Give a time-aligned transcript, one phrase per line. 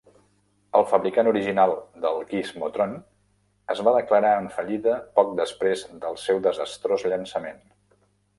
[0.77, 1.73] El fabricant original
[2.05, 2.95] del Gizmotron
[3.75, 7.63] es va declarar en fallida poc després del seu desastrós llançament.